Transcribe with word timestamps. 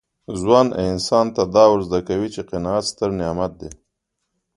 ژوند 0.39 0.69
انسان 0.87 1.25
ته 1.35 1.43
دا 1.55 1.63
ور 1.71 1.79
زده 1.87 1.99
کوي 2.07 2.29
چي 2.33 2.41
قناعت 2.49 2.85
ستر 2.91 3.09
نعمت 3.19 3.51
دی. 3.59 3.69